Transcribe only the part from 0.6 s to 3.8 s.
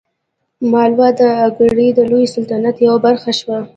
مالوه د اګرې د لوی سلطنت یوه برخه شوه.